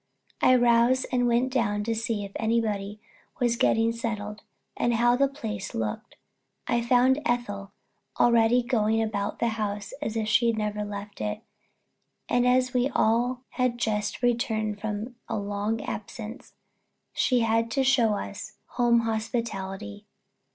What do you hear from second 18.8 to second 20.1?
hospitality.